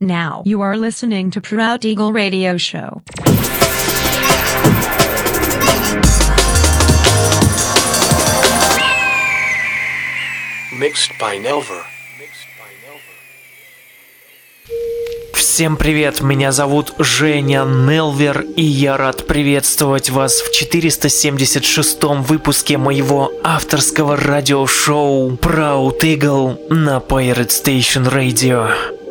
Now 0.00 0.42
you 0.44 0.60
are 0.60 0.76
listening 0.76 1.30
to 1.30 1.40
Proud 1.40 1.84
Eagle 1.84 2.12
Radio 2.12 2.56
Show. 2.58 3.02
Mixed 10.78 11.12
by 11.18 11.38
Nelver. 11.38 11.82
Всем 15.32 15.78
привет, 15.78 16.20
меня 16.20 16.52
зовут 16.52 16.92
Женя 16.98 17.64
Нелвер, 17.64 18.42
и 18.56 18.62
я 18.62 18.98
рад 18.98 19.26
приветствовать 19.26 20.10
вас 20.10 20.42
в 20.42 20.50
476-м 20.50 22.22
выпуске 22.22 22.76
моего 22.76 23.32
авторского 23.42 24.18
радиошоу 24.18 25.30
Proud 25.36 26.00
Eagle 26.00 26.58
на 26.68 26.98
Pirate 26.98 27.48
Station 27.48 28.12
Radio. 28.12 28.95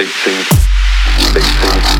Big 0.00 0.08
things. 0.08 0.48
Big 1.34 1.42
things. 1.42 1.99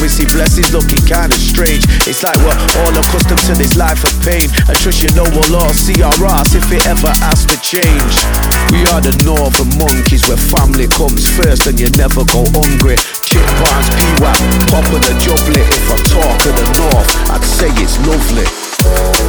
we 0.00 0.08
see 0.08 0.24
blessings 0.30 0.72
looking 0.72 1.02
kinda 1.04 1.36
strange. 1.36 1.84
It's 2.06 2.22
like 2.22 2.36
we're 2.44 2.56
all 2.80 2.94
accustomed 2.96 3.42
to 3.50 3.54
this 3.54 3.76
life 3.76 4.04
of 4.04 4.14
pain. 4.22 4.48
I 4.68 4.74
trust 4.74 5.02
you 5.02 5.10
know 5.12 5.26
we'll 5.34 5.56
all 5.56 5.74
see 5.74 6.00
our 6.02 6.14
ass 6.38 6.54
if 6.54 6.70
it 6.72 6.86
ever 6.86 7.12
has 7.26 7.44
to 7.50 7.56
change. 7.60 8.14
We 8.70 8.86
are 8.94 9.02
the 9.02 9.14
northern 9.24 9.70
monkeys 9.76 10.22
where 10.28 10.38
family 10.38 10.88
comes 10.88 11.28
first 11.28 11.66
and 11.66 11.78
you 11.78 11.90
never 11.98 12.24
go 12.24 12.44
hungry. 12.54 12.96
Chip 13.26 13.44
barns, 13.60 13.88
P-Wap, 13.92 14.38
pop 14.70 14.86
of 14.92 15.02
the 15.02 15.14
jubbly. 15.20 15.60
If 15.60 15.86
I 15.90 15.98
talk 16.08 16.38
of 16.46 16.54
the 16.56 16.66
north, 16.78 17.10
I'd 17.30 17.44
say 17.44 17.68
it's 17.82 17.98
lovely. 18.06 19.21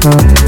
Uh-huh. 0.00 0.47